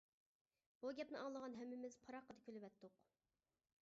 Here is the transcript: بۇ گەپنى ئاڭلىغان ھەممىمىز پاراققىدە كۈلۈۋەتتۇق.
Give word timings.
بۇ 0.85 0.93
گەپنى 0.99 1.19
ئاڭلىغان 1.23 1.59
ھەممىمىز 1.59 1.99
پاراققىدە 2.07 2.43
كۈلۈۋەتتۇق. 2.49 2.99